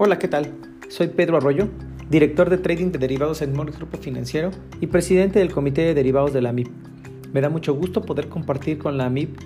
Hola, 0.00 0.20
¿qué 0.20 0.28
tal? 0.28 0.54
Soy 0.88 1.08
Pedro 1.08 1.38
Arroyo, 1.38 1.66
director 2.08 2.48
de 2.50 2.58
trading 2.58 2.92
de 2.92 3.00
derivados 3.00 3.42
en 3.42 3.52
Morris 3.52 3.78
Grupo 3.78 3.98
Financiero 3.98 4.52
y 4.80 4.86
presidente 4.86 5.40
del 5.40 5.50
Comité 5.50 5.82
de 5.82 5.94
Derivados 5.94 6.32
de 6.32 6.40
la 6.40 6.52
MIP. 6.52 6.68
Me 7.32 7.40
da 7.40 7.48
mucho 7.48 7.74
gusto 7.74 8.02
poder 8.02 8.28
compartir 8.28 8.78
con 8.78 8.96
la 8.96 9.10
MIP 9.10 9.36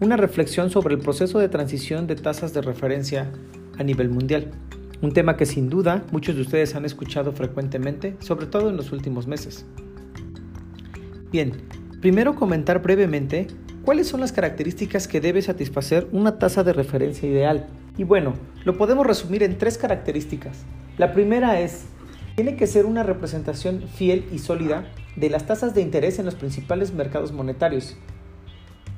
una 0.00 0.16
reflexión 0.16 0.70
sobre 0.70 0.94
el 0.94 1.02
proceso 1.02 1.38
de 1.38 1.50
transición 1.50 2.06
de 2.06 2.16
tasas 2.16 2.54
de 2.54 2.62
referencia 2.62 3.30
a 3.76 3.82
nivel 3.82 4.08
mundial, 4.08 4.52
un 5.02 5.12
tema 5.12 5.36
que 5.36 5.44
sin 5.44 5.68
duda 5.68 6.02
muchos 6.12 6.34
de 6.34 6.40
ustedes 6.40 6.74
han 6.74 6.86
escuchado 6.86 7.32
frecuentemente, 7.32 8.16
sobre 8.20 8.46
todo 8.46 8.70
en 8.70 8.78
los 8.78 8.90
últimos 8.90 9.26
meses. 9.26 9.66
Bien, 11.30 11.52
primero 12.00 12.36
comentar 12.36 12.80
brevemente 12.80 13.48
cuáles 13.84 14.08
son 14.08 14.20
las 14.20 14.32
características 14.32 15.06
que 15.06 15.20
debe 15.20 15.42
satisfacer 15.42 16.08
una 16.10 16.38
tasa 16.38 16.64
de 16.64 16.72
referencia 16.72 17.28
ideal 17.28 17.66
y 17.96 18.04
bueno, 18.04 18.34
lo 18.64 18.76
podemos 18.76 19.06
resumir 19.06 19.42
en 19.42 19.58
tres 19.58 19.78
características. 19.78 20.64
La 20.98 21.12
primera 21.12 21.60
es, 21.60 21.86
tiene 22.34 22.56
que 22.56 22.66
ser 22.66 22.86
una 22.86 23.02
representación 23.02 23.82
fiel 23.82 24.26
y 24.32 24.38
sólida 24.38 24.86
de 25.16 25.30
las 25.30 25.46
tasas 25.46 25.74
de 25.74 25.82
interés 25.82 26.18
en 26.18 26.24
los 26.24 26.34
principales 26.34 26.92
mercados 26.92 27.32
monetarios. 27.32 27.96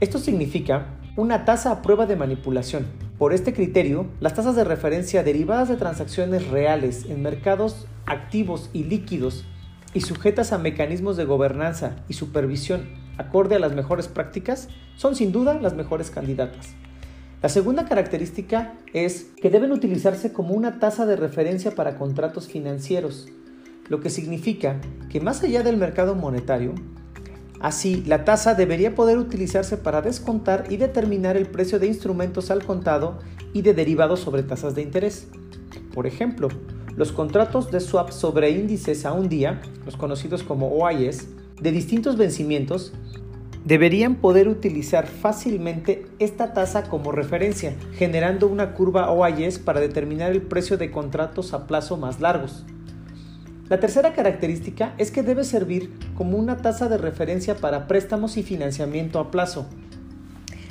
Esto 0.01 0.19
significa 0.19 0.87
una 1.17 1.45
tasa 1.45 1.71
a 1.71 1.83
prueba 1.83 2.07
de 2.07 2.17
manipulación. 2.17 2.87
Por 3.19 3.33
este 3.33 3.53
criterio, 3.55 4.07
las 4.21 4.35
tasas 4.35 4.57
de 4.57 4.65
referencia 4.65 5.23
derivadas 5.23 5.69
de 5.69 5.77
transacciones 5.77 6.49
reales 6.49 7.07
en 7.07 7.23
mercados 7.23 7.87
activos 8.07 8.71
y 8.73 8.85
líquidos 8.85 9.45
y 9.95 10.03
sujetas 10.03 10.53
a 10.53 10.59
mecanismos 10.59 11.17
de 11.17 11.25
gobernanza 11.25 11.97
y 12.09 12.15
supervisión 12.15 12.89
acorde 13.17 13.57
a 13.57 13.59
las 13.59 13.75
mejores 13.75 14.09
prácticas 14.09 14.69
son 14.97 15.17
sin 15.17 15.33
duda 15.33 15.59
las 15.61 15.75
mejores 15.75 16.11
candidatas. 16.11 16.75
La 17.47 17.51
segunda 17.51 17.85
característica 17.85 18.75
es 18.93 19.29
que 19.41 19.51
deben 19.51 19.71
utilizarse 19.71 20.33
como 20.33 20.53
una 20.53 20.81
tasa 20.81 21.07
de 21.07 21.15
referencia 21.15 21.71
para 21.77 21.97
contratos 21.97 22.49
financieros, 22.49 23.29
lo 23.89 24.01
que 24.01 24.11
significa 24.11 24.81
que 25.11 25.21
más 25.21 25.45
allá 25.45 25.63
del 25.63 25.77
mercado 25.77 26.17
monetario, 26.17 26.75
así 27.61 28.03
la 28.05 28.25
tasa 28.25 28.55
debería 28.55 28.97
poder 28.97 29.19
utilizarse 29.19 29.77
para 29.77 30.03
descontar 30.03 30.65
y 30.71 30.77
determinar 30.77 31.37
el 31.37 31.47
precio 31.47 31.79
de 31.79 31.87
instrumentos 31.87 32.51
al 32.51 32.65
contado 32.65 33.21
y 33.53 33.63
de 33.63 33.75
derivados 33.75 34.19
sobre 34.19 34.43
tasas 34.43 34.75
de 34.75 34.83
interés. 34.83 35.29
Por 35.95 36.09
ejemplo, 36.09 36.49
los 36.97 37.13
contratos 37.13 37.71
de 37.71 37.79
swap 37.79 38.11
sobre 38.11 38.51
índices 38.51 39.07
a 39.07 39.13
un 39.13 39.29
día, 39.29 39.63
los 39.85 39.97
conocidos 39.97 40.43
como 40.43 40.71
OIS, 40.71 41.29
de 41.61 41.71
distintos 41.71 42.17
vencimientos, 42.17 42.93
deberían 43.67 44.15
poder 44.15 44.47
utilizar 44.47 45.09
fácilmente 45.09 46.07
esta 46.21 46.53
tasa 46.53 46.85
como 46.85 47.11
referencia, 47.11 47.75
generando 47.97 48.47
una 48.47 48.75
curva 48.75 49.11
OIS 49.11 49.59
para 49.59 49.81
determinar 49.81 50.31
el 50.31 50.41
precio 50.41 50.79
de 50.79 50.93
contratos 50.93 51.53
a 51.53 51.67
plazo 51.67 51.97
más 51.97 52.21
largos. 52.21 52.65
La 53.69 53.81
tercera 53.81 54.15
característica 54.15 54.95
es 54.99 55.11
que 55.11 55.25
debe 55.25 55.43
servir 55.43 55.93
como 56.15 56.39
una 56.39 56.59
tasa 56.59 56.89
de 56.89 56.97
referencia 56.97 57.57
para 57.57 57.89
préstamos 57.89 58.37
y 58.37 58.45
financiamiento 58.45 59.19
a 59.19 59.33
plazo. 59.33 59.67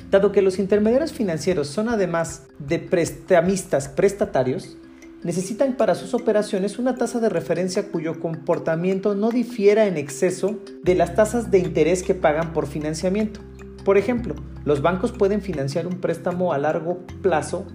Dado 0.10 0.32
que 0.32 0.42
los 0.42 0.58
intermediarios 0.58 1.12
financieros 1.12 1.68
son 1.68 1.90
además 1.90 2.44
de 2.60 2.80
prestamistas 2.80 3.90
prestatarios, 3.90 4.78
necesitan 5.26 5.74
para 5.74 5.96
sus 5.96 6.14
operaciones 6.14 6.78
una 6.78 6.96
tasa 6.96 7.20
de 7.20 7.30
referencia 7.30 7.90
cuyo 7.92 8.20
comportamiento 8.20 9.16
no 9.16 9.32
difiera 9.32 9.88
en 9.88 9.98
exceso 9.98 10.60
de 10.84 10.94
las 10.94 11.16
tasas 11.16 11.50
de 11.50 11.58
interés 11.58 12.04
que 12.04 12.14
pagan 12.14 12.54
por 12.54 12.68
financiamiento. 12.68 13.40
Por 13.84 13.98
ejemplo, 13.98 14.36
los 14.66 14.84
bancos 14.84 15.12
pueden 15.12 15.42
financiar 15.42 15.88
un 15.88 16.00
préstamo 16.00 16.54
a 16.54 16.60
largo 16.60 17.00
plazo 17.24 17.66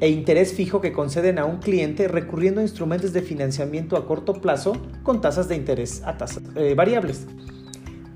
e 0.00 0.10
interés 0.10 0.54
fijo 0.54 0.80
que 0.80 0.92
conceden 0.92 1.38
a 1.38 1.44
un 1.44 1.58
cliente 1.58 2.08
recurriendo 2.08 2.60
a 2.60 2.64
instrumentos 2.64 3.12
de 3.12 3.22
financiamiento 3.22 3.96
a 3.96 4.04
corto 4.04 4.34
plazo 4.34 4.72
con 5.04 5.20
tasas 5.20 5.48
de 5.48 5.54
interés 5.54 6.02
a 6.04 6.18
tasas 6.18 6.42
eh, 6.56 6.74
variables. 6.74 7.28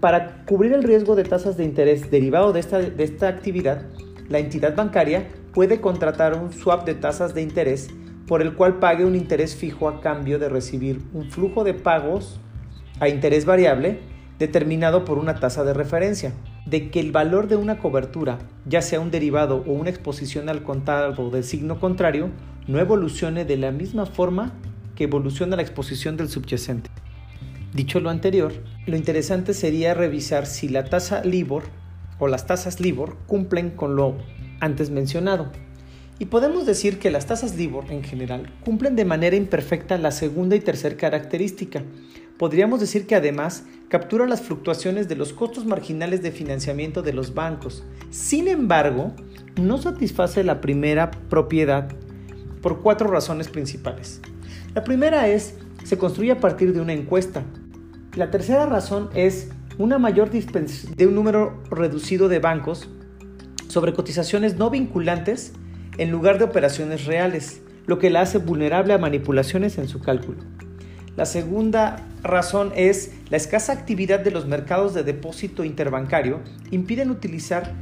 Para 0.01 0.45
cubrir 0.45 0.73
el 0.73 0.83
riesgo 0.83 1.15
de 1.15 1.23
tasas 1.23 1.57
de 1.57 1.63
interés 1.63 2.11
derivado 2.11 2.53
de 2.53 2.59
esta, 2.59 2.81
de 2.81 3.05
esta 3.05 3.29
actividad, 3.29 3.83
la 4.29 4.41
entidad 4.41 4.75
bancaria 4.75 5.29
puede 5.55 5.81
contratar 5.81 6.37
un 6.37 6.53
swap 6.53 6.85
de 6.85 6.95
tasas 6.95 7.33
de 7.33 7.43
interés 7.43 7.91
por 8.31 8.43
el 8.43 8.55
cual 8.55 8.79
pague 8.79 9.05
un 9.05 9.17
interés 9.17 9.57
fijo 9.57 9.89
a 9.89 10.01
cambio 10.01 10.39
de 10.39 10.49
recibir 10.49 11.03
un 11.13 11.33
flujo 11.33 11.65
de 11.65 11.75
pagos 11.75 12.39
a 13.01 13.09
interés 13.09 13.45
variable 13.45 13.99
determinado 14.39 15.05
por 15.05 15.19
una 15.19 15.41
tasa 15.41 15.65
de 15.65 15.75
referencia, 15.75 16.33
de 16.65 16.93
que 16.93 17.01
el 17.01 17.11
valor 17.11 17.49
de 17.49 17.57
una 17.57 17.81
cobertura, 17.81 18.39
ya 18.67 18.83
sea 18.83 19.01
un 19.01 19.11
derivado 19.11 19.65
o 19.67 19.73
una 19.73 19.91
exposición 19.91 20.49
al 20.49 20.63
contado 20.63 21.31
del 21.31 21.43
signo 21.43 21.81
contrario, 21.81 22.31
no 22.69 22.79
evolucione 22.79 23.45
de 23.45 23.57
la 23.57 23.73
misma 23.73 24.07
forma 24.07 24.53
que 24.95 25.05
evoluciona 25.05 25.57
la 25.57 25.63
exposición 25.63 26.17
del 26.17 26.29
subyacente. 26.29 26.89
Dicho 27.75 27.99
lo 27.99 28.11
anterior, 28.11 28.53
lo 28.87 28.95
interesante 28.95 29.55
sería 29.55 29.93
revisar 29.93 30.47
si 30.47 30.69
la 30.69 30.85
tasa 30.85 31.25
LIBOR 31.25 31.65
o 32.21 32.29
las 32.29 32.47
tasas 32.47 32.79
LIBOR 32.79 33.17
cumplen 33.27 33.71
con 33.71 33.97
lo 33.97 34.19
antes 34.61 34.91
mencionado, 34.91 35.51
y 36.21 36.27
podemos 36.27 36.67
decir 36.67 36.99
que 36.99 37.11
las 37.11 37.25
tasas 37.25 37.57
LIBOR 37.57 37.91
en 37.91 38.05
general 38.05 38.53
cumplen 38.63 38.95
de 38.95 39.07
manera 39.07 39.37
imperfecta 39.37 39.97
la 39.97 40.11
segunda 40.11 40.55
y 40.55 40.61
tercera 40.61 40.95
característica. 40.95 41.83
Podríamos 42.37 42.79
decir 42.79 43.07
que 43.07 43.15
además 43.15 43.65
captura 43.89 44.27
las 44.27 44.43
fluctuaciones 44.43 45.09
de 45.09 45.17
los 45.17 45.33
costos 45.33 45.65
marginales 45.65 46.21
de 46.23 46.31
financiamiento 46.31 47.01
de 47.01 47.15
los 47.15 47.33
bancos. 47.33 47.85
Sin 48.11 48.49
embargo, 48.49 49.15
no 49.59 49.79
satisface 49.79 50.45
la 50.45 50.61
primera 50.61 51.11
propiedad 51.11 51.89
por 52.61 52.83
cuatro 52.83 53.09
razones 53.09 53.49
principales. 53.49 54.21
La 54.75 54.85
primera 54.85 55.27
es, 55.27 55.55
se 55.85 55.97
construye 55.97 56.33
a 56.33 56.41
partir 56.41 56.75
de 56.75 56.83
una 56.83 56.93
encuesta. 56.93 57.45
La 58.15 58.31
tercera 58.31 58.67
razón 58.67 59.09
es 59.15 59.49
una 59.79 59.99
mayor 59.99 60.29
de 60.31 61.07
un 61.07 61.15
número 61.15 61.63
reducido 61.71 62.29
de 62.29 62.41
bancos 62.41 62.91
sobre 63.69 63.95
cotizaciones 63.95 64.59
no 64.59 64.69
vinculantes 64.69 65.55
en 66.01 66.11
lugar 66.11 66.39
de 66.39 66.45
operaciones 66.45 67.05
reales, 67.05 67.61
lo 67.87 67.99
que 67.99 68.09
la 68.09 68.23
hace 68.23 68.39
vulnerable 68.39 68.95
a 68.95 68.99
manipulaciones 68.99 69.77
en 69.77 69.87
su 69.87 70.01
cálculo. 70.01 70.39
La 71.15 71.27
segunda 71.27 72.07
razón 72.23 72.73
es 72.75 73.13
la 73.29 73.37
escasa 73.37 73.75
actividad 73.75 74.21
de 74.21 74.31
los 74.31 74.47
mercados 74.47 74.95
de 74.95 75.03
depósito 75.03 75.63
interbancario 75.63 76.41
impiden 76.71 77.11
utilizar 77.11 77.75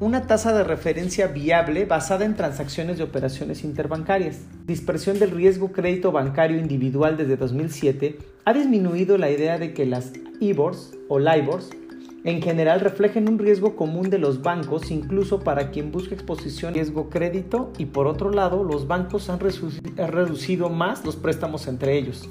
una 0.00 0.26
tasa 0.26 0.52
de 0.52 0.64
referencia 0.64 1.28
viable 1.28 1.84
basada 1.84 2.24
en 2.24 2.34
transacciones 2.34 2.98
de 2.98 3.04
operaciones 3.04 3.62
interbancarias. 3.62 4.40
Dispersión 4.66 5.20
del 5.20 5.30
riesgo 5.30 5.70
crédito 5.70 6.10
bancario 6.10 6.58
individual 6.58 7.16
desde 7.16 7.36
2007 7.36 8.18
ha 8.44 8.52
disminuido 8.52 9.18
la 9.18 9.30
idea 9.30 9.58
de 9.58 9.72
que 9.72 9.86
las 9.86 10.14
IBORs 10.40 10.94
o 11.08 11.20
LIBORs 11.20 11.70
en 12.24 12.40
general 12.40 12.80
reflejan 12.80 13.28
un 13.28 13.38
riesgo 13.38 13.74
común 13.74 14.08
de 14.08 14.18
los 14.18 14.42
bancos, 14.42 14.90
incluso 14.90 15.40
para 15.40 15.70
quien 15.70 15.90
busca 15.90 16.14
exposición 16.14 16.74
riesgo 16.74 17.10
crédito, 17.10 17.72
y 17.78 17.86
por 17.86 18.06
otro 18.06 18.30
lado, 18.30 18.62
los 18.62 18.86
bancos 18.86 19.28
han 19.28 19.40
reducido 19.40 20.68
más 20.68 21.04
los 21.04 21.16
préstamos 21.16 21.66
entre 21.66 21.98
ellos. 21.98 22.28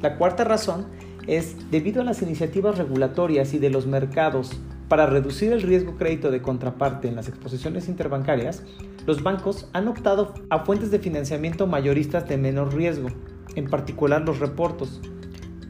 La 0.00 0.16
cuarta 0.16 0.44
razón 0.44 0.86
es 1.26 1.70
debido 1.70 2.00
a 2.00 2.04
las 2.04 2.22
iniciativas 2.22 2.78
regulatorias 2.78 3.52
y 3.54 3.58
de 3.58 3.70
los 3.70 3.86
mercados 3.86 4.52
para 4.88 5.06
reducir 5.06 5.52
el 5.52 5.62
riesgo 5.62 5.96
crédito 5.96 6.30
de 6.30 6.42
contraparte 6.42 7.08
en 7.08 7.16
las 7.16 7.28
exposiciones 7.28 7.88
interbancarias, 7.88 8.62
los 9.06 9.22
bancos 9.22 9.68
han 9.72 9.88
optado 9.88 10.34
a 10.50 10.64
fuentes 10.64 10.90
de 10.90 10.98
financiamiento 10.98 11.66
mayoristas 11.66 12.28
de 12.28 12.36
menor 12.36 12.74
riesgo, 12.74 13.08
en 13.54 13.68
particular 13.68 14.22
los 14.22 14.40
reportos. 14.40 15.00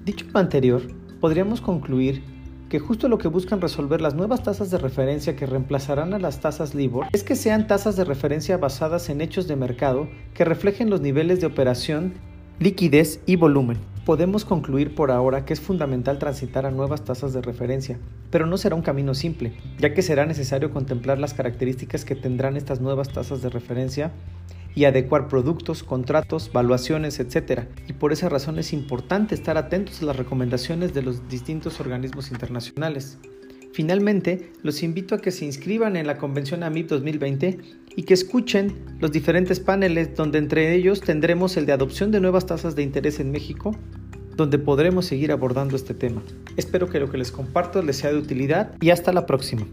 Dicho 0.04 0.26
anterior, 0.34 0.82
podríamos 1.20 1.60
concluir 1.60 2.33
que 2.74 2.80
justo 2.80 3.06
lo 3.06 3.18
que 3.18 3.28
buscan 3.28 3.60
resolver 3.60 4.00
las 4.00 4.16
nuevas 4.16 4.42
tasas 4.42 4.68
de 4.72 4.78
referencia 4.78 5.36
que 5.36 5.46
reemplazarán 5.46 6.12
a 6.12 6.18
las 6.18 6.40
tasas 6.40 6.74
LIBOR 6.74 7.06
es 7.12 7.22
que 7.22 7.36
sean 7.36 7.68
tasas 7.68 7.94
de 7.94 8.02
referencia 8.02 8.56
basadas 8.56 9.08
en 9.10 9.20
hechos 9.20 9.46
de 9.46 9.54
mercado 9.54 10.08
que 10.34 10.44
reflejen 10.44 10.90
los 10.90 11.00
niveles 11.00 11.40
de 11.40 11.46
operación, 11.46 12.14
liquidez 12.58 13.20
y 13.26 13.36
volumen. 13.36 13.78
Podemos 14.04 14.44
concluir 14.44 14.96
por 14.96 15.12
ahora 15.12 15.44
que 15.44 15.52
es 15.52 15.60
fundamental 15.60 16.18
transitar 16.18 16.66
a 16.66 16.72
nuevas 16.72 17.04
tasas 17.04 17.32
de 17.32 17.42
referencia, 17.42 18.00
pero 18.32 18.44
no 18.44 18.56
será 18.56 18.74
un 18.74 18.82
camino 18.82 19.14
simple, 19.14 19.52
ya 19.78 19.94
que 19.94 20.02
será 20.02 20.26
necesario 20.26 20.72
contemplar 20.72 21.20
las 21.20 21.32
características 21.32 22.04
que 22.04 22.16
tendrán 22.16 22.56
estas 22.56 22.80
nuevas 22.80 23.08
tasas 23.08 23.40
de 23.40 23.50
referencia 23.50 24.10
y 24.74 24.84
adecuar 24.84 25.28
productos, 25.28 25.82
contratos, 25.82 26.50
valuaciones, 26.52 27.20
etc. 27.20 27.62
Y 27.88 27.92
por 27.92 28.12
esa 28.12 28.28
razón 28.28 28.58
es 28.58 28.72
importante 28.72 29.34
estar 29.34 29.56
atentos 29.56 30.02
a 30.02 30.06
las 30.06 30.16
recomendaciones 30.16 30.94
de 30.94 31.02
los 31.02 31.28
distintos 31.28 31.80
organismos 31.80 32.30
internacionales. 32.30 33.18
Finalmente, 33.72 34.52
los 34.62 34.84
invito 34.84 35.16
a 35.16 35.18
que 35.18 35.32
se 35.32 35.44
inscriban 35.44 35.96
en 35.96 36.06
la 36.06 36.16
Convención 36.16 36.62
AMIP 36.62 36.88
2020 36.88 37.58
y 37.96 38.02
que 38.04 38.14
escuchen 38.14 38.72
los 39.00 39.10
diferentes 39.10 39.58
paneles 39.58 40.14
donde 40.14 40.38
entre 40.38 40.74
ellos 40.74 41.00
tendremos 41.00 41.56
el 41.56 41.66
de 41.66 41.72
adopción 41.72 42.12
de 42.12 42.20
nuevas 42.20 42.46
tasas 42.46 42.76
de 42.76 42.84
interés 42.84 43.18
en 43.18 43.32
México, 43.32 43.74
donde 44.36 44.58
podremos 44.58 45.06
seguir 45.06 45.32
abordando 45.32 45.74
este 45.74 45.92
tema. 45.92 46.22
Espero 46.56 46.88
que 46.88 47.00
lo 47.00 47.10
que 47.10 47.18
les 47.18 47.32
comparto 47.32 47.82
les 47.82 47.96
sea 47.96 48.12
de 48.12 48.18
utilidad 48.18 48.76
y 48.80 48.90
hasta 48.90 49.12
la 49.12 49.26
próxima. 49.26 49.66